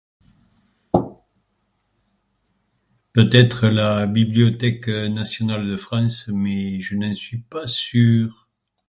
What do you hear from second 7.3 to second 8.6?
pas sûr!